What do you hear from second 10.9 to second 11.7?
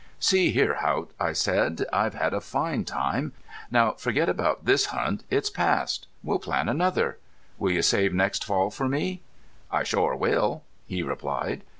replied.